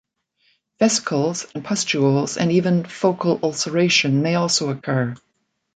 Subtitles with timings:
[0.79, 5.13] Vesicles and pustules and even focal ulceration may also occur.